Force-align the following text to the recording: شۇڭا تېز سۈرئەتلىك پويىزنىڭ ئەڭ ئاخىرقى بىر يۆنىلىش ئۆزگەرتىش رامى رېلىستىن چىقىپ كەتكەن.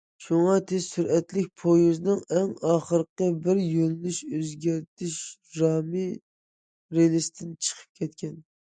شۇڭا 0.25 0.53
تېز 0.69 0.85
سۈرئەتلىك 0.95 1.51
پويىزنىڭ 1.63 2.23
ئەڭ 2.37 2.49
ئاخىرقى 2.71 3.29
بىر 3.45 3.63
يۆنىلىش 3.67 4.23
ئۆزگەرتىش 4.33 5.21
رامى 5.63 6.11
رېلىستىن 7.01 7.57
چىقىپ 7.69 7.99
كەتكەن. 8.05 8.39